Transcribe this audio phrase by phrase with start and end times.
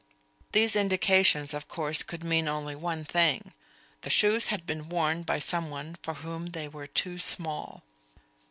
[0.53, 3.53] These indications, of course, could mean only one thing.
[4.01, 7.83] The shoes had been worn by someone for whom they were too small.